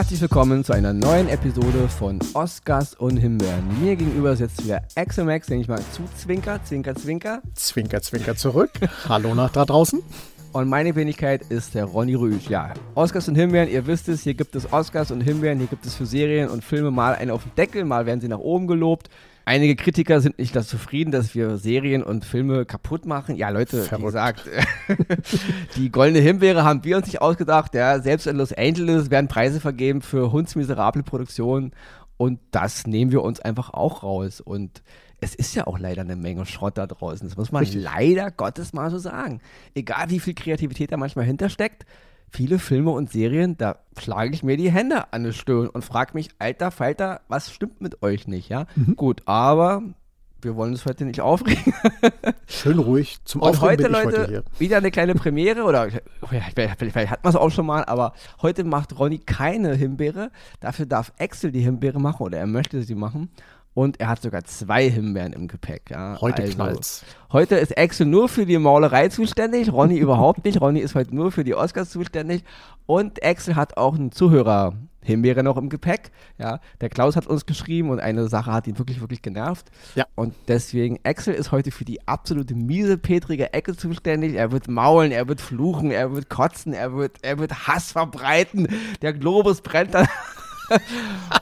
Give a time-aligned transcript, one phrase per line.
[0.00, 3.82] Herzlich willkommen zu einer neuen Episode von Oscars und Himbeeren.
[3.82, 7.42] Mir gegenüber sitzt wieder Axel Max, den ich mal zu zwinker, zwinker, zwinker.
[7.54, 8.70] Zwinker, zwinker zurück.
[9.10, 10.02] Hallo nach da draußen.
[10.52, 12.48] Und meine Wenigkeit ist der Ronny Rüsch.
[12.48, 15.84] Ja, Oscars und Himbeeren, ihr wisst es, hier gibt es Oscars und Himbeeren, hier gibt
[15.84, 18.68] es für Serien und Filme mal einen auf den Deckel, mal werden sie nach oben
[18.68, 19.10] gelobt.
[19.50, 23.34] Einige Kritiker sind nicht das zufrieden, dass wir Serien und Filme kaputt machen.
[23.34, 24.00] Ja, Leute, Verrückt.
[24.00, 24.48] wie gesagt,
[25.76, 27.74] die goldene Himbeere haben wir uns nicht ausgedacht.
[27.74, 31.72] Ja, selbst in Los Angeles werden Preise vergeben für hundsmiserable Produktionen.
[32.16, 34.40] Und das nehmen wir uns einfach auch raus.
[34.40, 34.84] Und
[35.20, 37.26] es ist ja auch leider eine Menge Schrott da draußen.
[37.26, 37.82] Das muss man Richtig.
[37.82, 39.40] leider Gottes mal so sagen.
[39.74, 41.86] Egal wie viel Kreativität da manchmal hintersteckt,
[42.30, 46.12] viele Filme und Serien, da schlage ich mir die Hände an die Stirn und frage
[46.14, 48.66] mich, alter Falter, was stimmt mit euch nicht, ja?
[48.76, 48.96] Mhm.
[48.96, 49.82] Gut, aber
[50.42, 51.74] wir wollen uns heute nicht aufregen.
[52.46, 53.18] Schön ruhig.
[53.24, 55.88] Zum Und Aufregen heute, bin ich Leute, heute wieder eine kleine Premiere oder
[56.26, 60.30] vielleicht, vielleicht, vielleicht hat man es auch schon mal, aber heute macht Ronny keine Himbeere.
[60.60, 63.30] Dafür darf Axel die Himbeere machen oder er möchte sie machen.
[63.72, 65.90] Und er hat sogar zwei Himbeeren im Gepäck.
[65.90, 66.20] Ja.
[66.20, 67.04] Heute also, knallt's.
[67.32, 70.60] Heute ist Axel nur für die Maulerei zuständig, Ronny überhaupt nicht.
[70.60, 72.42] Ronny ist heute nur für die Oscars zuständig.
[72.86, 74.74] Und Axel hat auch einen Zuhörer.
[75.02, 76.10] Himbeere noch im Gepäck.
[76.38, 79.70] Ja, der Klaus hat uns geschrieben und eine Sache hat ihn wirklich, wirklich genervt.
[79.94, 80.04] Ja.
[80.14, 84.34] Und deswegen, Axel ist heute für die absolute miese, petrige Ecke zuständig.
[84.34, 88.68] Er wird maulen, er wird fluchen, er wird kotzen, er wird, er wird Hass verbreiten.
[89.00, 90.06] Der Globus brennt dann.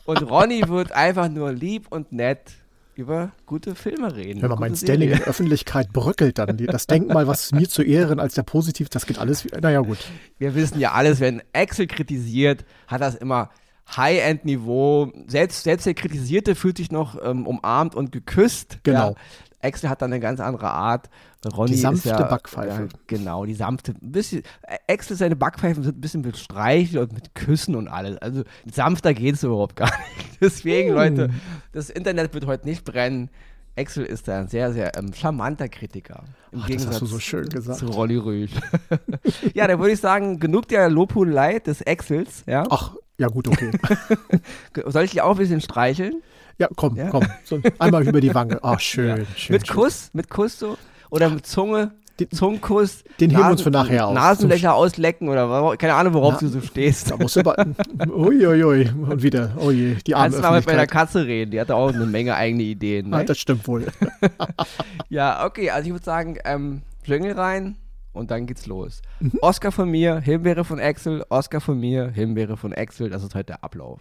[0.04, 2.52] Und Ronny wird einfach nur lieb und nett
[2.98, 4.42] über gute Filme reden.
[4.42, 8.18] Wenn man mein Standing in der Öffentlichkeit bröckelt, dann das Denkmal, was mir zu Ehren
[8.18, 9.46] als der positiv, das geht alles.
[9.60, 9.98] Naja, gut.
[10.38, 13.50] wir wissen ja alles, wenn Axel kritisiert, hat das immer
[13.96, 15.12] High-End-Niveau.
[15.28, 18.78] Selbst, selbst der Kritisierte fühlt sich noch ähm, umarmt und geküsst.
[18.82, 19.10] Genau.
[19.10, 19.14] Ja.
[19.68, 21.08] Axel hat dann eine ganz andere Art.
[21.46, 22.82] Ronny Die sanfte ja, Backpfeife.
[22.82, 23.94] Ja, genau, die sanfte.
[24.02, 24.42] Ein bisschen,
[24.88, 28.18] Axel, seine Backpfeifen sind ein bisschen mit Streicheln und mit Küssen und alles.
[28.18, 30.38] Also sanfter geht es überhaupt gar nicht.
[30.40, 31.30] Deswegen, Leute,
[31.72, 33.30] das Internet wird heute nicht brennen.
[33.76, 36.24] Axel ist da ein sehr, sehr ähm, charmanter Kritiker.
[36.50, 37.78] Im Ach, das hast du so schön gesagt.
[37.78, 38.50] zu Rolli Rüsch.
[39.54, 42.42] ja, da würde ich sagen, genug der Lobhudelei des Axels.
[42.48, 42.64] Ja?
[42.70, 43.70] Ach, ja gut, okay.
[44.86, 46.22] Soll ich dich auch ein bisschen streicheln?
[46.58, 47.10] Ja, komm, Ja?
[47.10, 47.24] komm.
[47.44, 48.58] So, einmal über die Wange.
[48.62, 49.52] Ach, schön, schön.
[49.54, 49.76] mit schön.
[49.76, 50.10] Kuss?
[50.12, 50.76] Mit Kuss so?
[51.10, 51.92] Oder mit Zunge?
[52.20, 53.04] Den- Zungenkuss?
[53.20, 54.14] den heben wir uns für nachher auf.
[54.14, 57.12] Nasenlöcher auslecken oder keine Ahnung, worauf Na, du so stehst.
[57.12, 57.64] Da musst du aber.
[58.10, 58.90] Uiuiui.
[59.08, 59.52] Und wieder.
[59.56, 60.86] Oh je, die arme Kannst du mal mit meiner.
[60.88, 63.10] Katze reden, die hatte auch eine Menge eigene Ideen.
[63.10, 63.24] Ne?
[63.24, 63.86] das stimmt wohl.
[65.08, 67.76] Ja, okay, also ich würde sagen, ähm, Jingle rein
[68.12, 69.00] und dann geht's los.
[69.20, 69.32] Mhm.
[69.40, 73.46] Oscar von mir, Himbeere von Axel, Oscar von mir, Himbeere von Axel, das ist heute
[73.46, 74.00] der Ablauf.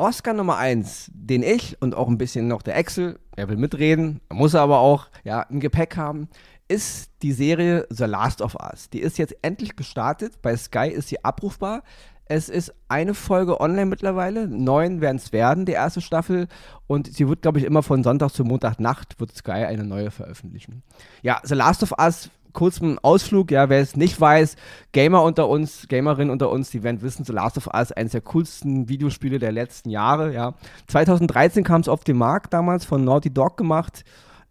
[0.00, 4.20] Oscar Nummer 1, den ich und auch ein bisschen noch der Axel, er will mitreden,
[4.30, 6.28] muss er aber auch ja, im Gepäck haben,
[6.68, 8.88] ist die Serie The Last of Us.
[8.88, 11.82] Die ist jetzt endlich gestartet, bei Sky ist sie abrufbar.
[12.24, 16.46] Es ist eine Folge online mittlerweile, neun werden es werden, die erste Staffel.
[16.86, 20.82] Und sie wird, glaube ich, immer von Sonntag zu Montagnacht wird Sky eine neue veröffentlichen.
[21.22, 24.56] Ja, The Last of Us, kurz ein Ausflug, ja, wer es nicht weiß,
[24.92, 28.20] Gamer unter uns, Gamerinnen unter uns, die werden wissen, The Last of Us, eines der
[28.20, 30.54] coolsten Videospiele der letzten Jahre, ja.
[30.88, 34.04] 2013 kam es auf den Markt damals von Naughty Dog gemacht,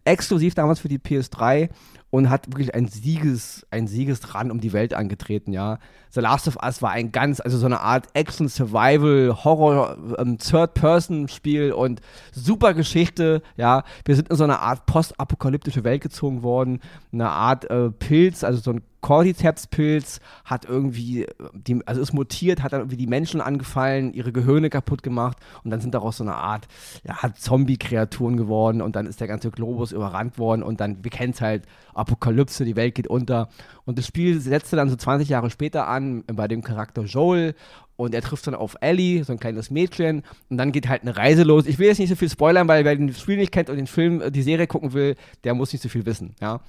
[0.04, 1.68] exklusiv damals für die PS3
[2.10, 5.78] und hat wirklich ein Sieges, ein Siegesrun um die Welt angetreten, ja.
[6.12, 10.38] The Last of Us war ein ganz, also so eine Art Action, Survival, Horror, ähm,
[11.72, 12.00] und
[12.32, 13.84] super Geschichte, ja.
[14.04, 16.80] Wir sind in so eine Art postapokalyptische Welt gezogen worden,
[17.12, 22.62] eine Art äh, Pilz, also so ein Cordyceps-Pilz hat irgendwie, äh, die, also ist mutiert,
[22.62, 26.24] hat dann irgendwie die Menschen angefallen, ihre Gehirne kaputt gemacht und dann sind daraus so
[26.24, 26.66] eine Art,
[27.04, 31.32] ja, Zombie-Kreaturen geworden und dann ist der ganze Globus überrannt worden und dann, wir kennen
[31.32, 33.48] es halt, Apokalypse, die Welt geht unter
[33.84, 37.54] und das Spiel setzte dann so 20 Jahre später an bei dem Charakter Joel
[37.96, 41.16] und er trifft dann auf Ellie, so ein kleines Mädchen und dann geht halt eine
[41.16, 41.66] Reise los.
[41.66, 43.86] Ich will jetzt nicht so viel spoilern, weil wer das Spiel nicht kennt und den
[43.86, 46.60] Film, äh, die Serie gucken will, der muss nicht so viel wissen, ja.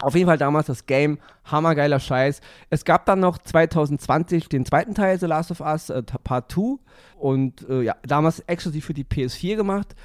[0.00, 2.40] Auf jeden Fall damals das Game, hammergeiler Scheiß.
[2.70, 6.76] Es gab dann noch 2020 den zweiten Teil The Last of Us äh, Part 2
[7.18, 9.96] und äh, ja, damals exklusiv für die PS4 gemacht.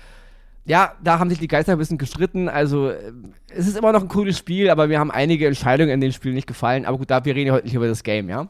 [0.65, 2.49] Ja, da haben sich die Geister ein bisschen gestritten.
[2.49, 3.11] Also, äh,
[3.49, 6.33] es ist immer noch ein cooles Spiel, aber mir haben einige Entscheidungen in dem Spiel
[6.33, 6.85] nicht gefallen.
[6.85, 8.47] Aber gut, da wir reden ja heute nicht über das Game, ja.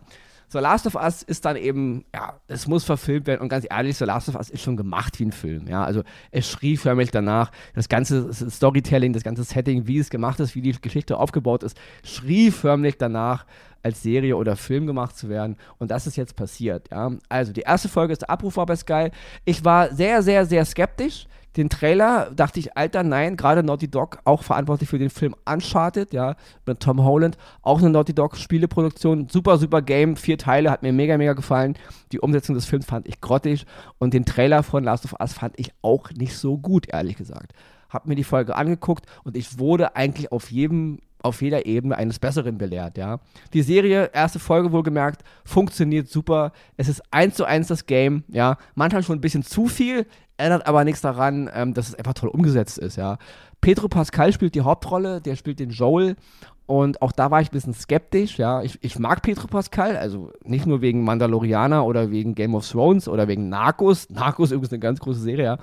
[0.53, 3.41] So, Last of Us ist dann eben, ja, es muss verfilmt werden.
[3.41, 5.83] Und ganz ehrlich, so Last of Us ist schon gemacht wie ein Film, ja.
[5.83, 10.53] Also, es schrie förmlich danach, das ganze Storytelling, das ganze Setting, wie es gemacht ist,
[10.53, 13.47] wie die Geschichte aufgebaut ist, schrie förmlich danach,
[13.83, 15.57] als Serie oder Film gemacht zu werden.
[15.77, 16.89] Und das ist jetzt passiert.
[16.91, 17.11] Ja.
[17.29, 19.09] Also die erste Folge ist der Abruf war bei Sky.
[19.45, 21.27] Ich war sehr, sehr, sehr skeptisch
[21.57, 26.13] den Trailer dachte ich, Alter, nein, gerade Naughty Dog, auch verantwortlich für den Film Uncharted,
[26.13, 26.35] ja,
[26.65, 30.93] mit Tom Holland, auch eine Naughty Dog Spieleproduktion, super, super Game, vier Teile, hat mir
[30.93, 31.75] mega, mega gefallen.
[32.11, 33.65] Die Umsetzung des Films fand ich grottig
[33.99, 37.53] und den Trailer von Last of Us fand ich auch nicht so gut, ehrlich gesagt.
[37.89, 42.19] Hab mir die Folge angeguckt und ich wurde eigentlich auf jedem auf jeder Ebene eines
[42.19, 43.19] Besseren belehrt, ja.
[43.53, 46.51] Die Serie, erste Folge wohlgemerkt, funktioniert super.
[46.77, 48.57] Es ist eins zu eins das Game, ja.
[48.75, 50.05] Manchmal schon ein bisschen zu viel,
[50.37, 53.17] ändert aber nichts daran, ähm, dass es einfach toll umgesetzt ist, ja.
[53.61, 56.17] Pedro Pascal spielt die Hauptrolle, der spielt den Joel
[56.65, 58.61] und auch da war ich ein bisschen skeptisch, ja.
[58.61, 63.07] Ich, ich mag Pedro Pascal, also nicht nur wegen Mandalorianer oder wegen Game of Thrones
[63.07, 64.09] oder wegen Narcos.
[64.09, 65.57] Narcos ist übrigens eine ganz große Serie, ja.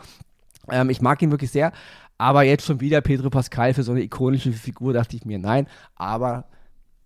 [0.71, 1.73] Ähm, ich mag ihn wirklich sehr,
[2.21, 5.67] aber jetzt schon wieder Pedro Pascal für so eine ikonische Figur, dachte ich mir, nein,
[5.97, 6.45] aber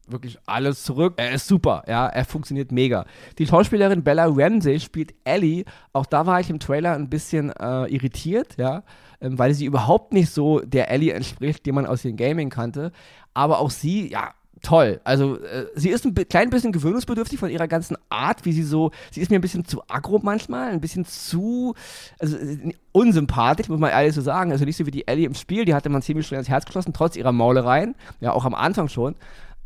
[0.09, 1.15] wirklich alles zurück.
[1.19, 3.07] Er ist super, ja, er funktioniert mega.
[3.39, 5.67] Die Schauspielerin Bella Ramsey spielt Ellie.
[5.93, 8.83] Auch da war ich im Trailer ein bisschen äh, irritiert, ja,
[9.21, 12.91] ähm, weil sie überhaupt nicht so der Ellie entspricht, die man aus dem Gaming kannte.
[13.35, 14.35] Aber auch sie, ja,
[14.65, 15.01] toll.
[15.05, 18.91] Also äh, sie ist ein klein bisschen gewöhnungsbedürftig von ihrer ganzen Art, wie sie so,
[19.13, 21.75] sie ist mir ein bisschen zu aggro manchmal, ein bisschen zu
[22.19, 24.51] also, äh, unsympathisch, muss man ehrlich so sagen.
[24.51, 26.65] Also nicht so wie die Ellie im Spiel, die hatte man ziemlich schnell ins Herz
[26.65, 29.15] geschlossen, trotz ihrer Maulereien, ja auch am Anfang schon.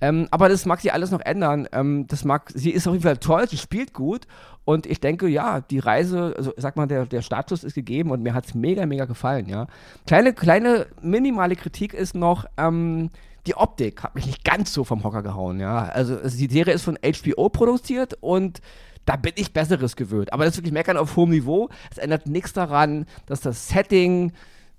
[0.01, 1.69] Ähm, aber das mag sie alles noch ändern.
[1.73, 4.27] Ähm, das mag, sie ist auf jeden Fall toll, sie spielt gut
[4.65, 8.23] und ich denke, ja, die Reise, also sag mal, der, der Status ist gegeben und
[8.23, 9.67] mir hat es mega, mega gefallen, ja.
[10.07, 13.11] Kleine, kleine, minimale Kritik ist noch, ähm,
[13.47, 15.85] die Optik hat mich nicht ganz so vom Hocker gehauen, ja.
[15.85, 18.61] Also, also die Serie ist von HBO produziert und
[19.07, 20.35] da bin ich Besseres gewöhnt.
[20.35, 21.71] Aber das ist wirklich Meckern auf hohem Niveau.
[21.91, 24.33] Es ändert nichts daran, dass das Setting,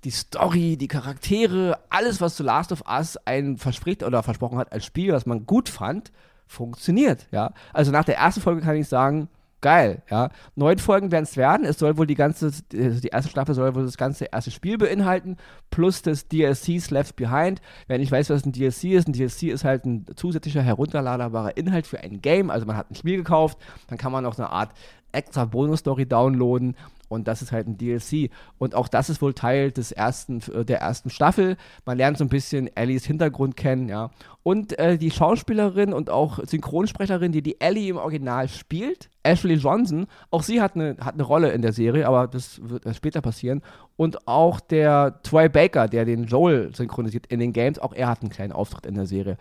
[0.04, 4.72] die Story, die Charaktere, alles, was zu Last of Us einen verspricht oder versprochen hat
[4.72, 6.12] als Spiel, was man gut fand,
[6.46, 7.52] funktioniert, ja.
[7.72, 9.28] Also nach der ersten Folge kann ich sagen,
[9.60, 10.30] geil, ja.
[10.56, 11.66] Neun Folgen werden es werden.
[11.66, 14.78] Es soll wohl die ganze, also die erste Staffel soll wohl das ganze erste Spiel
[14.78, 15.36] beinhalten,
[15.70, 17.60] plus das DLCs Left Behind.
[17.86, 21.86] Wenn ich weiß, was ein DLC ist, ein DLC ist halt ein zusätzlicher herunterladbarer Inhalt
[21.86, 22.50] für ein Game.
[22.50, 23.58] Also man hat ein Spiel gekauft,
[23.88, 24.72] dann kann man noch eine Art
[25.12, 26.76] extra Bonus-Story downloaden
[27.10, 28.30] und das ist halt ein DLC.
[28.58, 31.56] Und auch das ist wohl Teil des ersten, äh, der ersten Staffel.
[31.84, 34.10] Man lernt so ein bisschen Ellies Hintergrund kennen, ja.
[34.44, 40.06] Und äh, die Schauspielerin und auch Synchronsprecherin, die die Ellie im Original spielt, Ashley Johnson,
[40.30, 43.60] auch sie hat eine, hat eine Rolle in der Serie, aber das wird später passieren.
[43.96, 48.22] Und auch der Troy Baker, der den Joel synchronisiert in den Games, auch er hat
[48.22, 49.36] einen kleinen Auftritt in der Serie.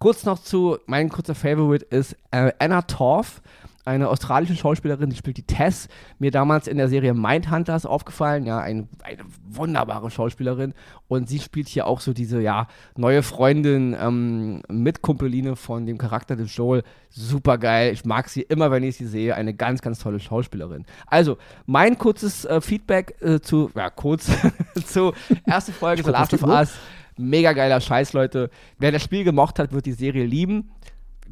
[0.00, 3.40] Kurz noch zu, mein kurzer Favorite ist äh, Anna Torf
[3.84, 5.88] eine australische Schauspielerin, die spielt die Tess,
[6.18, 10.72] mir damals in der Serie Mindhunters aufgefallen, ja, ein, eine wunderbare Schauspielerin.
[11.08, 16.36] Und sie spielt hier auch so diese, ja, neue Freundin, ähm, Mitkumpeline von dem Charakter
[16.36, 19.98] des Joel, super geil, ich mag sie immer, wenn ich sie sehe, eine ganz, ganz
[19.98, 20.84] tolle Schauspielerin.
[21.06, 21.36] Also,
[21.66, 24.30] mein kurzes äh, Feedback äh, zu, ja, kurz,
[24.86, 25.12] zu
[25.44, 26.74] erste Folge The Last of Us,
[27.16, 28.48] mega geiler Scheiß, Leute.
[28.78, 30.70] Wer das Spiel gemocht hat, wird die Serie lieben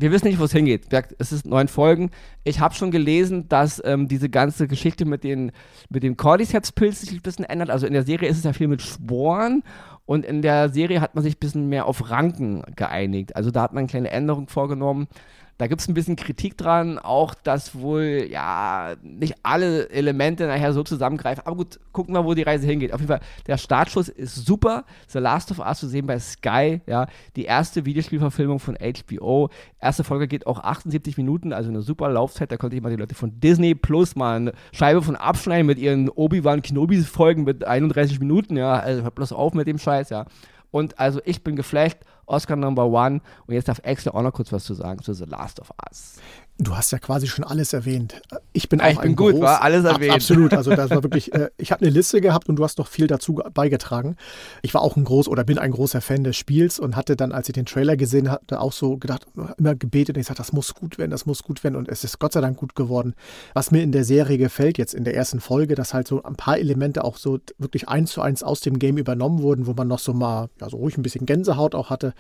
[0.01, 0.87] wir wissen nicht, wo es hingeht.
[1.19, 2.11] Es ist neun Folgen.
[2.43, 5.53] Ich habe schon gelesen, dass ähm, diese ganze Geschichte mit, den,
[5.91, 7.71] mit dem Cordyceps-Pilz sich ein bisschen ändert.
[7.71, 9.63] Also in der Serie ist es ja viel mit Sporen
[10.11, 13.37] und in der Serie hat man sich ein bisschen mehr auf Ranken geeinigt.
[13.37, 15.07] Also da hat man eine kleine Änderung vorgenommen.
[15.61, 20.73] Da gibt es ein bisschen Kritik dran, auch dass wohl ja nicht alle Elemente nachher
[20.73, 21.45] so zusammengreifen.
[21.45, 22.95] Aber gut, gucken wir, wo die Reise hingeht.
[22.95, 24.85] Auf jeden Fall, der Startschuss ist super.
[25.09, 29.51] The Last of Us zu sehen bei Sky, ja, die erste Videospielverfilmung von HBO.
[29.79, 32.51] Erste Folge geht auch 78 Minuten, also eine super Laufzeit.
[32.51, 35.79] Da konnte ich mal die Leute von Disney Plus mal eine Scheibe von abschneiden mit
[35.79, 38.79] ihren Obi-Wan Kenobi-Folgen mit 31 Minuten, ja.
[38.79, 40.25] Also hört bloß auf mit dem Scheiß, ja.
[40.71, 41.99] Und also ich bin geflecht.
[42.27, 43.21] Oscar Number One.
[43.47, 46.21] Und jetzt darf Axel auch noch kurz was zu sagen zu The Last of Us.
[46.63, 48.21] Du hast ja quasi schon alles erwähnt.
[48.53, 50.13] Ich bin auch ich bin gut, groß, war alles erwähnt.
[50.13, 52.87] absolut, also das war wirklich, äh, ich habe eine Liste gehabt und du hast noch
[52.87, 54.17] viel dazu beigetragen.
[54.61, 57.33] Ich war auch ein groß oder bin ein großer Fan des Spiels und hatte dann,
[57.33, 59.27] als ich den Trailer gesehen hatte, auch so gedacht,
[59.57, 62.05] immer gebetet und ich sagte, das muss gut werden, das muss gut werden und es
[62.05, 63.15] ist Gott sei Dank gut geworden.
[63.55, 66.37] Was mir in der Serie gefällt, jetzt in der ersten Folge, dass halt so ein
[66.37, 69.89] paar Elemente auch so wirklich eins zu eins aus dem Game übernommen wurden, wo man
[69.89, 72.13] noch so mal, ja, so ruhig ein bisschen Gänsehaut auch hatte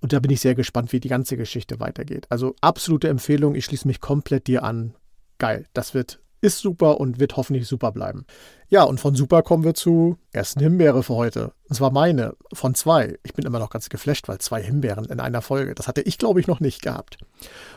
[0.00, 2.26] und da bin ich sehr gespannt, wie die ganze Geschichte weitergeht.
[2.30, 4.94] Also absolute Empfehlung, ich schließe mich komplett dir an.
[5.38, 8.26] Geil, das wird ist super und wird hoffentlich super bleiben.
[8.68, 11.52] Ja, und von super kommen wir zu ersten Himbeere für heute.
[11.68, 13.18] Und zwar meine, von zwei.
[13.22, 16.18] Ich bin immer noch ganz geflasht, weil zwei Himbeeren in einer Folge, das hatte ich
[16.18, 17.18] glaube ich noch nicht gehabt.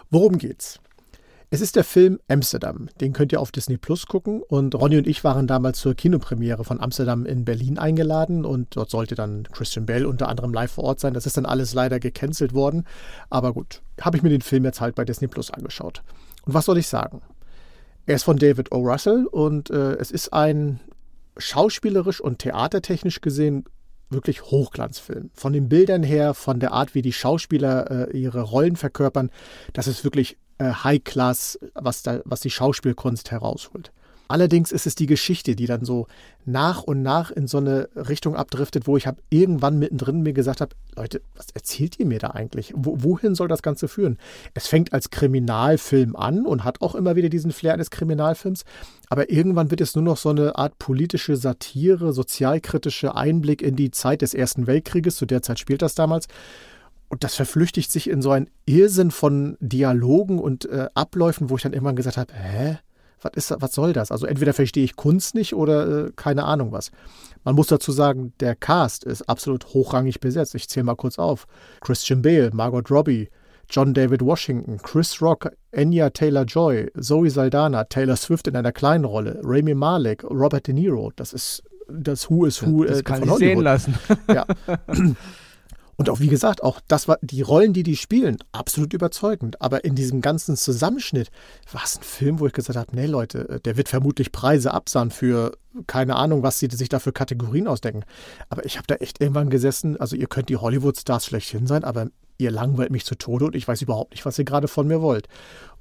[0.09, 0.79] Worum geht's?
[1.51, 2.89] Es ist der Film Amsterdam.
[3.01, 4.43] Den könnt ihr auf Disney Plus gucken.
[4.43, 8.45] Und Ronny und ich waren damals zur Kinopremiere von Amsterdam in Berlin eingeladen.
[8.45, 11.15] Und dort sollte dann Christian Bell unter anderem live vor Ort sein.
[11.15, 12.85] Das ist dann alles leider gecancelt worden.
[13.31, 16.03] Aber gut, habe ich mir den Film jetzt halt bei Disney Plus angeschaut.
[16.45, 17.23] Und was soll ich sagen?
[18.05, 18.77] Er ist von David O.
[18.87, 20.79] Russell und äh, es ist ein
[21.37, 23.65] schauspielerisch und theatertechnisch gesehen
[24.09, 25.29] wirklich Hochglanzfilm.
[25.33, 29.29] Von den Bildern her, von der Art, wie die Schauspieler äh, ihre Rollen verkörpern,
[29.73, 33.91] das ist wirklich äh, High Class, was, da, was die Schauspielkunst herausholt.
[34.31, 36.05] Allerdings ist es die Geschichte, die dann so
[36.45, 40.61] nach und nach in so eine Richtung abdriftet, wo ich habe irgendwann mittendrin mir gesagt
[40.61, 42.71] habe, Leute, was erzählt ihr mir da eigentlich?
[42.75, 44.19] Wo, wohin soll das Ganze führen?
[44.53, 48.65] Es fängt als Kriminalfilm an und hat auch immer wieder diesen Flair eines Kriminalfilms,
[49.09, 53.89] aber irgendwann wird es nur noch so eine Art politische Satire, sozialkritische Einblick in die
[53.89, 56.27] Zeit des Ersten Weltkrieges, zu der Zeit spielt das damals.
[57.09, 61.63] Und das verflüchtigt sich in so einen Irrsinn von Dialogen und äh, Abläufen, wo ich
[61.63, 62.77] dann irgendwann gesagt habe, hä?
[63.21, 64.11] was, ist, was soll das?
[64.11, 66.91] Also entweder verstehe ich Kunst nicht oder äh, keine Ahnung was.
[67.43, 70.55] Man muss dazu sagen, der Cast ist absolut hochrangig besetzt.
[70.55, 71.47] Ich zähle mal kurz auf.
[71.81, 73.29] Christian Bale, Margot Robbie,
[73.69, 79.39] John David Washington, Chris Rock, Enya Taylor-Joy, Zoe Saldana, Taylor Swift in einer kleinen Rolle,
[79.43, 81.11] Rami Malek, Robert De Niro.
[81.15, 83.55] Das ist das Who is Who das äh, kann von ich Hollywood.
[83.55, 83.95] sehen lassen.
[84.27, 84.45] ja.
[85.99, 89.61] Und auch wie gesagt, auch das war die Rollen, die die spielen, absolut überzeugend.
[89.61, 91.29] Aber in diesem ganzen Zusammenschnitt
[91.73, 94.73] war es ein Film, wo ich gesagt habe, nee Leute, äh, der wird vermutlich Preise
[94.73, 98.05] absahen für keine Ahnung, was sie sich da für Kategorien ausdenken.
[98.47, 102.07] Aber ich habe da echt irgendwann gesessen, also ihr könnt die Hollywood-Stars schlechthin sein, aber
[102.37, 105.01] ihr langweilt mich zu Tode und ich weiß überhaupt nicht, was ihr gerade von mir
[105.01, 105.27] wollt.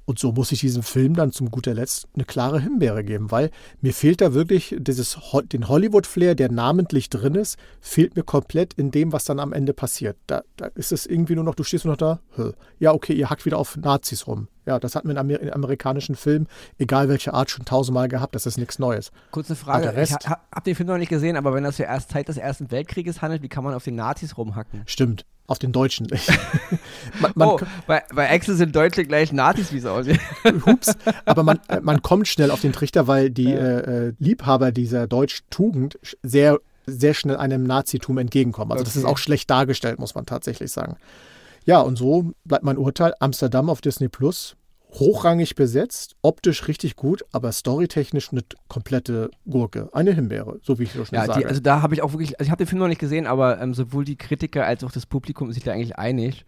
[0.09, 3.51] Und so muss ich diesem Film dann zum guter Letzt eine klare Himbeere geben, weil
[3.79, 5.19] mir fehlt da wirklich dieses,
[5.53, 9.71] den Hollywood-Flair, der namentlich drin ist, fehlt mir komplett in dem, was dann am Ende
[9.71, 10.17] passiert.
[10.25, 12.19] Da, da ist es irgendwie nur noch, du stehst nur noch da,
[12.79, 14.47] ja, okay, ihr hackt wieder auf Nazis rum.
[14.65, 16.47] Ja, das hatten wir in, Amer in amerikanischen Filmen,
[16.79, 18.33] egal welche Art, schon tausendmal gehabt.
[18.33, 19.11] Das ist nichts Neues.
[19.29, 19.93] Kurze Frage.
[20.01, 22.37] Ich ha, hab den Film noch nicht gesehen, aber wenn das für erst Zeit des
[22.37, 24.81] Ersten Weltkrieges handelt, wie kann man auf den Nazis rumhacken?
[24.87, 26.07] Stimmt auf den Deutschen.
[27.19, 30.19] man, man oh, bei, bei Axel sind Deutsche gleich Nazis, wie es aussieht.
[30.65, 33.79] Hups, aber man, äh, man kommt schnell auf den Trichter, weil die ja.
[33.79, 38.71] äh, Liebhaber dieser deutschen Tugend sehr, sehr schnell einem Nazitum entgegenkommen.
[38.71, 38.89] Also okay.
[38.89, 40.97] das ist auch schlecht dargestellt, muss man tatsächlich sagen.
[41.65, 44.55] Ja, und so bleibt mein Urteil Amsterdam auf Disney Plus
[44.91, 49.89] hochrangig besetzt, optisch richtig gut, aber storytechnisch eine komplette Gurke.
[49.93, 51.39] Eine Himbeere, so wie ich schon ja, sage.
[51.39, 53.27] Die, also da habe ich auch wirklich, also ich habe den Film noch nicht gesehen,
[53.27, 56.45] aber ähm, sowohl die Kritiker als auch das Publikum sind sich da eigentlich einig.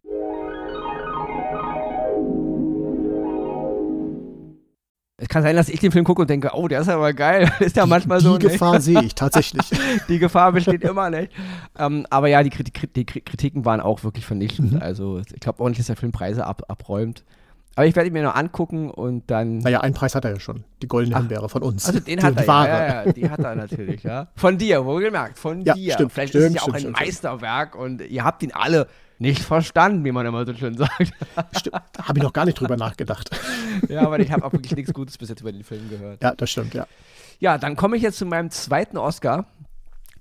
[5.17, 7.51] Es kann sein, dass ich den Film gucke und denke, oh, der ist aber geil.
[7.60, 8.38] ist ja manchmal die so.
[8.39, 9.69] Die Gefahr sehe ich tatsächlich.
[10.10, 11.31] die Gefahr besteht immer nicht.
[11.77, 14.74] Ähm, aber ja, die, Kritik, die, Kritiken waren auch wirklich vernichtend.
[14.74, 14.81] Mhm.
[14.81, 17.24] Also ich glaube ordentlich, dass der Film Preise ab, abräumt.
[17.75, 19.60] Aber ich werde ihn mir noch angucken und dann.
[19.60, 20.66] Naja, einen Preis hat er ja schon.
[20.82, 21.86] Die goldene Himbeere von uns.
[21.86, 22.68] Also den hat die er, Ware.
[22.68, 24.28] Ja, ja, die hat er natürlich, ja.
[24.36, 25.94] Von dir, wohlgemerkt, von ja, dir.
[25.94, 28.88] Stimmt, Vielleicht stimmt, ist es ja auch stimmt, ein Meisterwerk und ihr habt ihn alle
[29.20, 31.13] nicht verstanden, wie man immer so schön sagt.
[31.56, 33.30] Stimmt, habe ich noch gar nicht drüber nachgedacht.
[33.88, 36.24] ja, aber ich habe auch wirklich nichts Gutes bis jetzt über den Film gehört.
[36.24, 36.88] Ja, das stimmt, ja.
[37.40, 39.46] Ja, dann komme ich jetzt zu meinem zweiten Oscar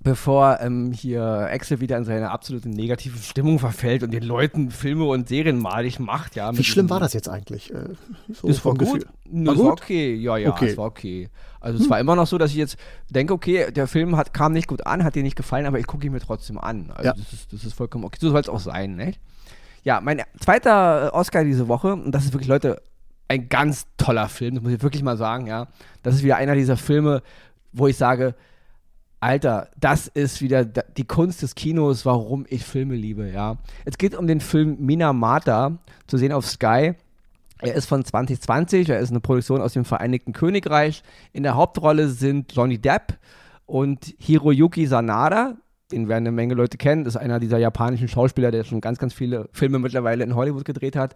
[0.03, 5.05] bevor ähm, hier Axel wieder in seine absolute negative Stimmung verfällt und den Leuten Filme
[5.05, 6.35] und Serien malig macht.
[6.35, 7.71] Ja, Wie schlimm war das jetzt eigentlich?
[7.73, 7.89] Äh,
[8.33, 9.05] so das war gut.
[9.25, 9.63] War, gut?
[9.63, 10.15] war okay.
[10.15, 10.69] Ja, ja, okay.
[10.69, 11.29] es war okay.
[11.59, 11.85] Also hm.
[11.85, 12.77] es war immer noch so, dass ich jetzt
[13.09, 15.85] denke, okay, der Film hat, kam nicht gut an, hat dir nicht gefallen, aber ich
[15.85, 16.91] gucke ihn mir trotzdem an.
[16.91, 17.13] Also ja.
[17.13, 18.17] das, ist, das ist vollkommen okay.
[18.19, 19.13] So soll es auch sein, ne?
[19.83, 22.81] Ja, mein zweiter Oscar diese Woche, und das ist wirklich, Leute,
[23.27, 25.67] ein ganz toller Film, das muss ich wirklich mal sagen, ja.
[26.01, 27.21] Das ist wieder einer dieser Filme,
[27.71, 28.35] wo ich sage,
[29.21, 33.57] Alter, das ist wieder die Kunst des Kinos, warum ich Filme liebe, ja.
[33.85, 36.95] Es geht um den Film Minamata, zu sehen auf Sky.
[37.59, 41.03] Er ist von 2020, er ist eine Produktion aus dem Vereinigten Königreich.
[41.33, 43.19] In der Hauptrolle sind Johnny Depp
[43.67, 45.55] und Hiroyuki Sanada.
[45.91, 47.03] Den werden eine Menge Leute kennen.
[47.03, 50.65] Das ist einer dieser japanischen Schauspieler, der schon ganz, ganz viele Filme mittlerweile in Hollywood
[50.65, 51.13] gedreht hat.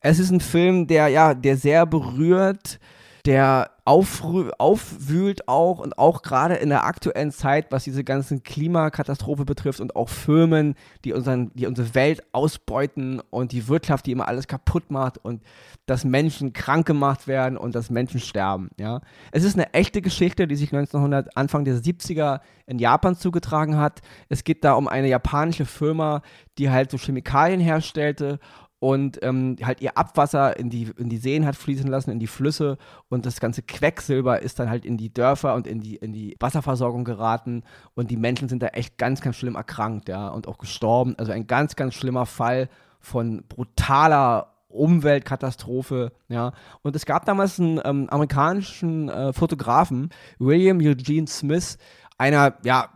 [0.00, 2.80] Es ist ein Film, der, ja, der sehr berührt,
[3.24, 9.80] der aufwühlt auch und auch gerade in der aktuellen Zeit, was diese ganzen Klimakatastrophe betrifft
[9.80, 14.46] und auch Firmen, die, unseren, die unsere Welt ausbeuten und die Wirtschaft, die immer alles
[14.46, 15.42] kaputt macht und
[15.86, 18.70] dass Menschen krank gemacht werden und dass Menschen sterben.
[18.78, 19.00] Ja?
[19.32, 24.02] Es ist eine echte Geschichte, die sich 1900, Anfang der 70er in Japan zugetragen hat.
[24.28, 26.22] Es geht da um eine japanische Firma,
[26.58, 28.38] die halt so Chemikalien herstellte
[28.80, 32.26] und ähm, halt ihr Abwasser in die, in die Seen hat fließen lassen, in die
[32.26, 36.12] Flüsse und das ganze Quecksilber ist dann halt in die Dörfer und in die, in
[36.12, 37.62] die Wasserversorgung geraten
[37.94, 41.14] und die Menschen sind da echt ganz, ganz schlimm erkrankt, ja, und auch gestorben.
[41.18, 42.68] Also ein ganz, ganz schlimmer Fall
[42.98, 46.52] von brutaler Umweltkatastrophe, ja.
[46.82, 51.76] Und es gab damals einen ähm, amerikanischen äh, Fotografen, William Eugene Smith,
[52.16, 52.88] einer, ja,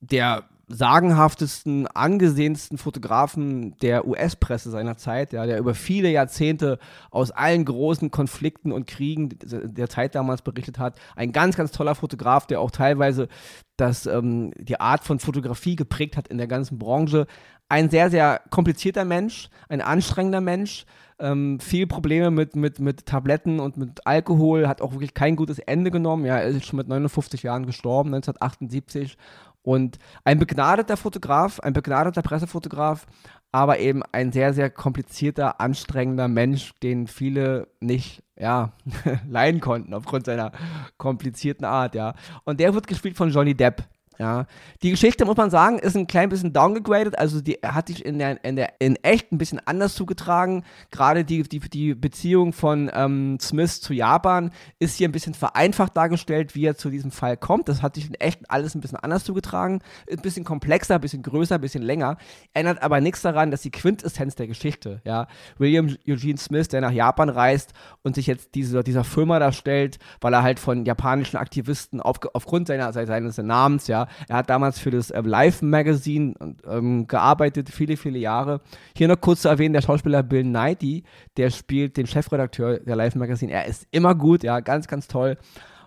[0.00, 0.44] der
[0.74, 6.78] sagenhaftesten, angesehensten Fotografen der US-Presse seiner Zeit, ja, der über viele Jahrzehnte
[7.10, 10.98] aus allen großen Konflikten und Kriegen der Zeit damals berichtet hat.
[11.14, 13.28] Ein ganz, ganz toller Fotograf, der auch teilweise
[13.76, 17.26] das, ähm, die Art von Fotografie geprägt hat in der ganzen Branche.
[17.68, 20.84] Ein sehr, sehr komplizierter Mensch, ein anstrengender Mensch,
[21.18, 25.58] ähm, viel Probleme mit, mit, mit Tabletten und mit Alkohol, hat auch wirklich kein gutes
[25.58, 26.24] Ende genommen.
[26.26, 29.16] Ja, er ist schon mit 59 Jahren gestorben, 1978
[29.62, 33.06] und ein begnadeter Fotograf, ein begnadeter Pressefotograf,
[33.52, 38.72] aber eben ein sehr, sehr komplizierter, anstrengender Mensch, den viele nicht, ja,
[39.28, 40.52] leiden konnten aufgrund seiner
[40.96, 42.14] komplizierten Art, ja.
[42.44, 43.84] Und der wird gespielt von Johnny Depp.
[44.22, 44.46] Ja,
[44.84, 47.18] die Geschichte, muss man sagen, ist ein klein bisschen downgegradet.
[47.18, 50.62] Also, die hat sich in, der, in, der, in echt ein bisschen anders zugetragen.
[50.92, 55.96] Gerade die, die, die Beziehung von ähm, Smith zu Japan ist hier ein bisschen vereinfacht
[55.96, 57.68] dargestellt, wie er zu diesem Fall kommt.
[57.68, 59.80] Das hat sich in echt alles ein bisschen anders zugetragen.
[60.08, 62.16] Ein bisschen komplexer, ein bisschen größer, ein bisschen länger.
[62.54, 65.26] Ändert aber nichts daran, dass die Quintessenz der Geschichte, ja,
[65.58, 69.98] William Eugene Smith, der nach Japan reist und sich jetzt diese, dieser Firma da stellt,
[70.20, 74.78] weil er halt von japanischen Aktivisten auf, aufgrund seiner, seines Namens, ja, er hat damals
[74.78, 76.34] für das ähm, Live Magazine
[76.66, 78.60] ähm, gearbeitet, viele, viele Jahre.
[78.96, 81.04] Hier noch kurz zu erwähnen, der Schauspieler Bill Knighty,
[81.36, 83.52] der spielt den Chefredakteur der Live Magazine.
[83.52, 85.36] Er ist immer gut, ja, ganz, ganz toll.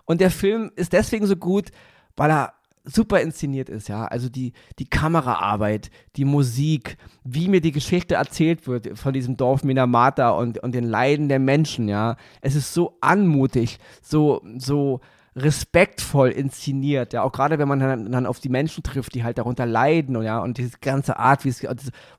[0.04, 1.70] Und der Film ist deswegen so gut,
[2.16, 2.52] weil er
[2.86, 4.06] super inszeniert ist, ja.
[4.06, 9.64] Also die, die Kameraarbeit, die Musik, wie mir die Geschichte erzählt wird von diesem Dorf
[9.64, 12.16] Minamata und, und den Leiden der Menschen, ja.
[12.40, 15.00] Es ist so anmutig, so, so,
[15.36, 19.36] respektvoll inszeniert, ja, auch gerade wenn man dann, dann, auf die Menschen trifft, die halt
[19.36, 21.66] darunter leiden und ja, und diese ganze Art, wie es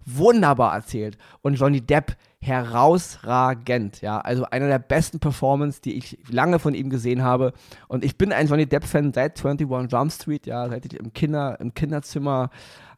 [0.05, 6.59] wunderbar erzählt und Johnny Depp herausragend, ja, also einer der besten Performances, die ich lange
[6.59, 7.53] von ihm gesehen habe.
[7.87, 11.11] Und ich bin ein Johnny Depp Fan seit 21 Jump Street, ja, seit ich im
[11.13, 12.51] Kinder im Kinderzimmer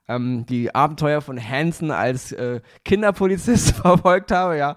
[0.10, 4.76] ähm, die Abenteuer von Hansen als äh, Kinderpolizist verfolgt habe, ja.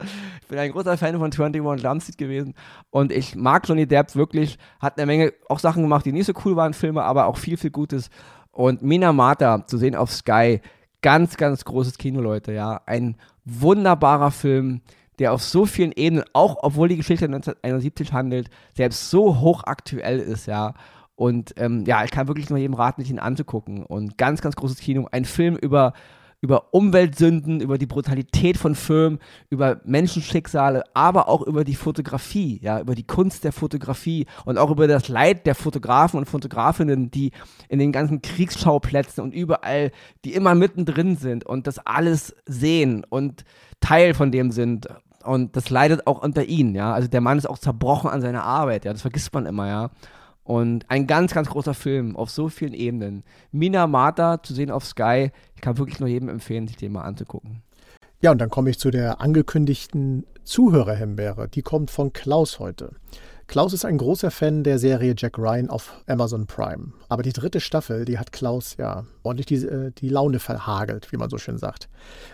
[0.52, 2.52] Ich bin ein großer Fan von 21 Jump Street gewesen
[2.90, 6.34] und ich mag Johnny Depp wirklich, hat eine Menge auch Sachen gemacht, die nicht so
[6.44, 8.10] cool waren, Filme, aber auch viel, viel Gutes.
[8.50, 10.60] Und Mina Mata zu sehen auf Sky,
[11.00, 12.82] ganz, ganz großes Kino, Leute, ja.
[12.84, 14.82] Ein wunderbarer Film,
[15.18, 20.44] der auf so vielen Ebenen, auch obwohl die Geschichte 1971 handelt, selbst so hochaktuell ist,
[20.44, 20.74] ja.
[21.14, 23.86] Und ähm, ja, ich kann wirklich nur jedem raten, sich ihn anzugucken.
[23.86, 25.08] Und ganz, ganz großes Kino.
[25.12, 25.94] Ein Film über,
[26.42, 32.80] über Umweltsünden, über die Brutalität von Filmen, über Menschenschicksale, aber auch über die Fotografie, ja,
[32.80, 37.30] über die Kunst der Fotografie und auch über das Leid der Fotografen und Fotografinnen, die
[37.68, 39.92] in den ganzen Kriegsschauplätzen und überall,
[40.24, 43.44] die immer mittendrin sind und das alles sehen und
[43.80, 44.88] Teil von dem sind.
[45.24, 46.92] Und das leidet auch unter ihnen, ja.
[46.92, 48.92] Also der Mann ist auch zerbrochen an seiner Arbeit, ja.
[48.92, 49.90] Das vergisst man immer, ja.
[50.44, 53.22] Und ein ganz, ganz großer Film auf so vielen Ebenen.
[53.52, 55.30] Mina Mata zu sehen auf Sky.
[55.54, 57.62] Ich kann wirklich nur jedem empfehlen, sich den mal anzugucken.
[58.20, 61.48] Ja, und dann komme ich zu der angekündigten Zuhörerhimbeere.
[61.48, 62.92] Die kommt von Klaus heute.
[63.46, 66.92] Klaus ist ein großer Fan der Serie Jack Ryan auf Amazon Prime.
[67.08, 71.16] Aber die dritte Staffel, die hat Klaus ja ordentlich die, äh, die Laune verhagelt, wie
[71.16, 71.88] man so schön sagt.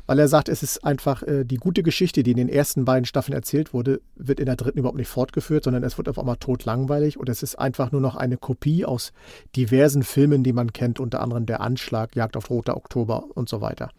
[0.06, 3.04] Weil er sagt, es ist einfach äh, die gute Geschichte, die in den ersten beiden
[3.04, 6.36] Staffeln erzählt wurde, wird in der dritten überhaupt nicht fortgeführt, sondern es wird auf einmal
[6.36, 9.12] totlangweilig und es ist einfach nur noch eine Kopie aus
[9.56, 13.60] diversen Filmen, die man kennt, unter anderem Der Anschlag, Jagd auf Roter Oktober und so
[13.60, 13.90] weiter.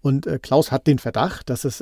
[0.00, 1.80] Und äh, Klaus hat den Verdacht, dass es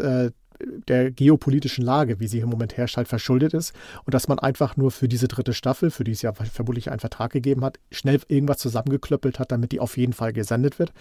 [0.88, 4.77] der geopolitischen Lage, wie sie im Moment herrscht, halt verschuldet ist und dass man einfach
[4.77, 8.21] nur für diese dritte Staffel, für die es ja vermutlich einen Vertrag gegeben hat, schnell
[8.29, 10.92] irgendwas zusammengeklöppelt hat, damit die auf jeden Fall gesendet wird.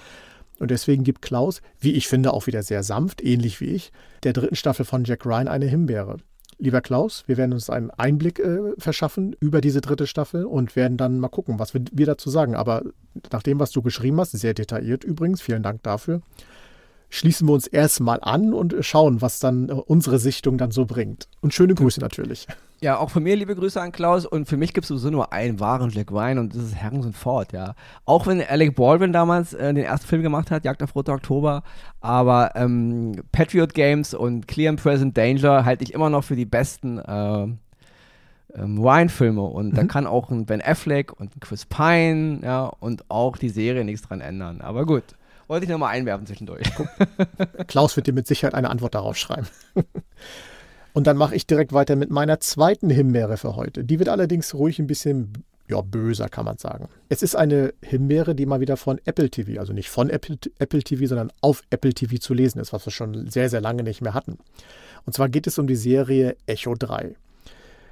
[0.60, 3.92] Und deswegen gibt Klaus, wie ich finde, auch wieder sehr sanft, ähnlich wie ich,
[4.24, 6.18] der dritten Staffel von Jack Ryan eine Himbeere.
[6.60, 10.98] Lieber Klaus, wir werden uns einen Einblick äh, verschaffen über diese dritte Staffel und werden
[10.98, 12.56] dann mal gucken, was wir, wir dazu sagen.
[12.56, 12.82] Aber
[13.32, 16.22] nach dem, was du geschrieben hast, sehr detailliert übrigens, vielen Dank dafür,
[17.10, 21.28] schließen wir uns erstmal an und schauen, was dann äh, unsere Sichtung dann so bringt.
[21.42, 22.48] Und schöne Grüße natürlich.
[22.80, 24.26] Ja, auch von mir liebe Grüße an Klaus.
[24.26, 27.14] Und für mich gibt es sowieso nur einen wahren Jack Ryan und das ist Harrison
[27.14, 27.74] Ford, ja.
[28.06, 31.64] Auch wenn Alec Baldwin damals äh, den ersten Film gemacht hat, Jagd auf Roter Oktober,
[32.02, 36.46] aber ähm, Patriot Games und Clear and Present Danger halte ich immer noch für die
[36.46, 37.48] besten äh,
[38.56, 39.42] ähm, Ryan-Filme.
[39.42, 39.76] Und mhm.
[39.76, 43.84] da kann auch ein Ben Affleck und ein Chris Pine, ja, und auch die Serie
[43.86, 44.62] nichts dran ändern.
[44.62, 45.04] Aber gut.
[45.48, 46.68] Wollte ich nochmal einwerfen zwischendurch.
[47.68, 49.48] Klaus wird dir mit Sicherheit eine Antwort darauf schreiben.
[50.94, 53.84] Und dann mache ich direkt weiter mit meiner zweiten Himbeere für heute.
[53.84, 55.32] Die wird allerdings ruhig ein bisschen
[55.70, 56.88] ja, böser, kann man sagen.
[57.10, 60.82] Es ist eine Himbeere, die mal wieder von Apple TV, also nicht von Apple, Apple
[60.82, 64.02] TV, sondern auf Apple TV zu lesen ist, was wir schon sehr, sehr lange nicht
[64.02, 64.38] mehr hatten.
[65.06, 67.16] Und zwar geht es um die Serie Echo 3.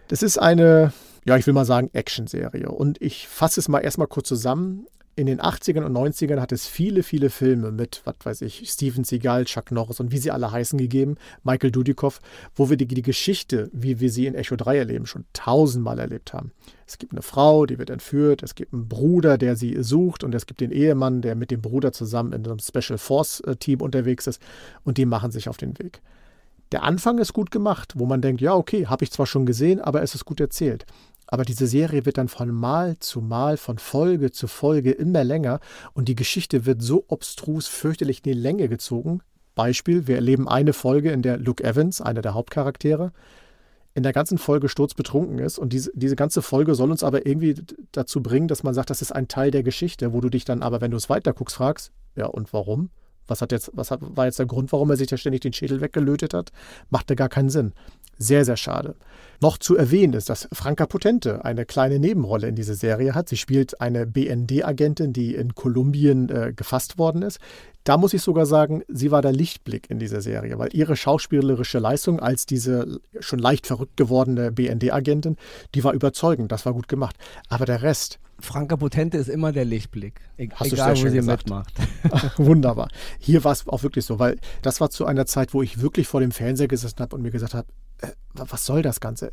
[0.07, 0.93] Das ist eine,
[1.25, 2.69] ja, ich will mal sagen, Action-Serie.
[2.69, 6.67] Und ich fasse es mal erstmal kurz zusammen in den 80ern und 90ern hat es
[6.67, 10.51] viele, viele Filme mit, was weiß ich, Steven Seagal, Chuck Norris und wie sie alle
[10.51, 12.19] heißen gegeben, Michael Dudikoff,
[12.53, 16.33] wo wir die, die Geschichte, wie wir sie in Echo 3 erleben, schon tausendmal erlebt
[16.33, 16.51] haben.
[16.85, 20.35] Es gibt eine Frau, die wird entführt, es gibt einen Bruder, der sie sucht und
[20.35, 23.81] es gibt den Ehemann, der mit dem Bruder zusammen in einem Special Force äh, Team
[23.81, 24.41] unterwegs ist
[24.83, 26.01] und die machen sich auf den Weg.
[26.71, 29.79] Der Anfang ist gut gemacht, wo man denkt, ja, okay, habe ich zwar schon gesehen,
[29.79, 30.85] aber es ist gut erzählt.
[31.27, 35.59] Aber diese Serie wird dann von Mal zu Mal, von Folge zu Folge immer länger
[35.93, 39.21] und die Geschichte wird so obstrus, fürchterlich in die Länge gezogen.
[39.55, 43.11] Beispiel, wir erleben eine Folge, in der Luke Evans, einer der Hauptcharaktere,
[43.93, 45.57] in der ganzen Folge sturzbetrunken ist.
[45.57, 47.55] Und diese, diese ganze Folge soll uns aber irgendwie
[47.93, 50.61] dazu bringen, dass man sagt, das ist ein Teil der Geschichte, wo du dich dann
[50.61, 52.89] aber, wenn du es weiterguckst, fragst, ja, und warum?
[53.27, 55.53] Was hat jetzt, was hat, war jetzt der Grund, warum er sich da ständig den
[55.53, 56.51] Schädel weggelötet hat?
[56.89, 57.73] Machte gar keinen Sinn.
[58.17, 58.95] Sehr, sehr schade.
[59.41, 63.27] Noch zu erwähnen ist, dass Franka Potente eine kleine Nebenrolle in dieser Serie hat.
[63.27, 67.39] Sie spielt eine BND-Agentin, die in Kolumbien äh, gefasst worden ist.
[67.85, 71.77] Da muss ich sogar sagen, sie war der Lichtblick in dieser Serie, weil ihre schauspielerische
[71.77, 75.37] Leistung als diese schon leicht verrückt gewordene BND-Agentin,
[75.75, 77.15] die war überzeugend, das war gut gemacht.
[77.47, 80.19] Aber der Rest, Franka Potente ist immer der Lichtblick.
[80.37, 81.45] E Hast egal, wo sie gesagt.
[81.45, 81.73] mitmacht.
[82.09, 82.89] Ach, wunderbar.
[83.19, 86.07] Hier war es auch wirklich so, weil das war zu einer Zeit, wo ich wirklich
[86.07, 87.67] vor dem Fernseher gesessen habe und mir gesagt habe,
[88.01, 89.29] äh, was soll das Ganze?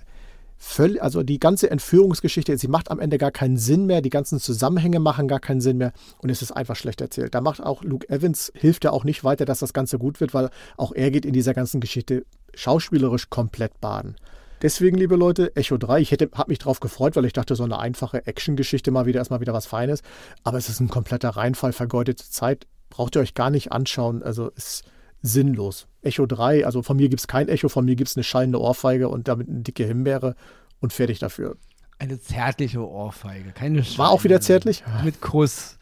[0.57, 4.39] Völl, also die ganze Entführungsgeschichte, sie macht am Ende gar keinen Sinn mehr, die ganzen
[4.39, 7.35] Zusammenhänge machen gar keinen Sinn mehr und es ist einfach schlecht erzählt.
[7.35, 10.35] Da macht auch Luke Evans, hilft ja auch nicht weiter, dass das Ganze gut wird,
[10.35, 14.17] weil auch er geht in dieser ganzen Geschichte schauspielerisch komplett baden.
[14.63, 17.81] Deswegen, liebe Leute, Echo 3, ich habe mich drauf gefreut, weil ich dachte, so eine
[17.81, 20.03] einfache Action-Geschichte mal wieder erstmal wieder was Feines.
[20.45, 22.69] Aber es ist ein kompletter Reinfall, vergeudete Zeit.
[22.89, 24.23] Braucht ihr euch gar nicht anschauen.
[24.23, 24.85] Also ist
[25.23, 25.87] sinnlos.
[26.03, 28.61] Echo 3, also von mir gibt es kein Echo, von mir gibt es eine schallende
[28.61, 30.35] Ohrfeige und damit eine dicke Himbeere
[30.81, 31.57] und fertig dafür.
[31.99, 33.99] Eine zärtliche Ohrfeige, keine Schallende.
[33.99, 34.83] War auch wieder zärtlich?
[35.05, 35.79] Mit Kuss.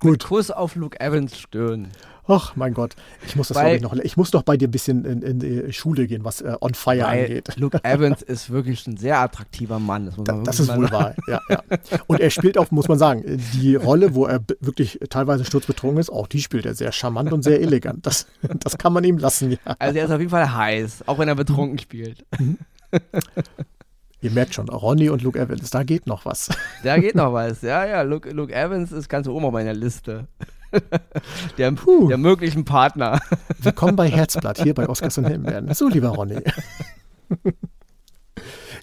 [0.00, 0.12] Gut.
[0.12, 1.88] Mit Kuss auf Luke Evans Stirn.
[2.30, 2.94] Ach, mein Gott.
[3.26, 3.94] Ich muss das Weil, ich noch.
[3.94, 6.74] Ich muss doch bei dir ein bisschen in, in die Schule gehen, was äh, On
[6.74, 7.48] Fire angeht.
[7.56, 10.06] Luke Evans ist wirklich ein sehr attraktiver Mann.
[10.06, 11.14] Das, da, das ist wohl wahr.
[11.26, 11.62] Ja, ja.
[12.06, 16.10] Und er spielt auch, muss man sagen, die Rolle, wo er wirklich teilweise sturzbetrunken ist,
[16.10, 18.06] auch die spielt er sehr charmant und sehr elegant.
[18.06, 19.58] Das, das kann man ihm lassen, ja.
[19.78, 22.24] Also er ist auf jeden Fall heiß, auch wenn er betrunken spielt.
[24.20, 26.48] Ihr merkt schon, Ronny und Luke Evans, da geht noch was.
[26.82, 27.62] Da geht noch was.
[27.62, 30.26] Ja, ja, Luke, Luke Evans ist ganz oben auf meiner Liste.
[31.58, 33.20] der, der möglichen Partner.
[33.58, 35.72] Willkommen bei Herzblatt, hier bei Oscars und Himbeeren.
[35.72, 36.40] So, lieber Ronny.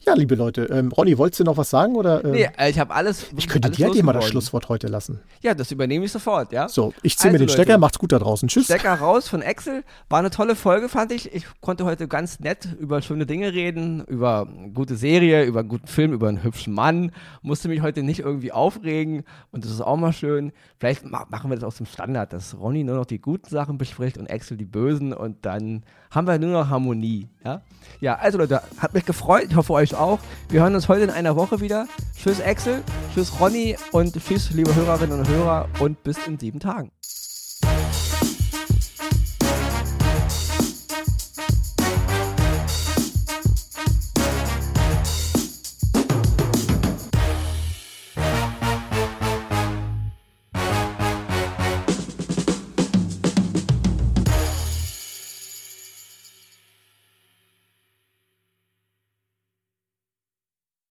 [0.06, 1.96] Ja, liebe Leute, ähm, Ronny, wolltest du noch was sagen?
[1.96, 2.28] Oder, äh?
[2.28, 3.26] Nee, äh, ich habe alles.
[3.36, 5.20] Ich könnte alles dir dir mal das Schlusswort heute lassen.
[5.42, 6.70] Ja, das übernehme ich sofort, ja.
[6.70, 8.48] So, ich ziehe also, mir den Stecker, Leute, macht's gut da draußen.
[8.48, 8.66] Tschüss.
[8.66, 9.84] Stecker raus von Excel.
[10.10, 11.34] War eine tolle Folge, fand ich.
[11.34, 15.88] Ich konnte heute ganz nett über schöne Dinge reden, über gute Serie, über einen guten
[15.88, 17.12] Film, über einen hübschen Mann.
[17.42, 20.52] Musste mich heute nicht irgendwie aufregen und das ist auch mal schön.
[20.78, 24.20] Vielleicht machen wir das aus dem Standard, dass Ronny nur noch die guten Sachen bespricht
[24.20, 27.28] und Excel die bösen und dann haben wir nur noch Harmonie.
[27.44, 27.62] Ja,
[28.00, 29.48] ja also Leute, hat mich gefreut.
[29.50, 30.20] Ich hoffe euch auch.
[30.50, 31.88] Wir hören uns heute in einer Woche wieder.
[32.18, 36.92] Tschüss Axel, tschüss Ronny und tschüss liebe Hörerinnen und Hörer und bis in sieben Tagen.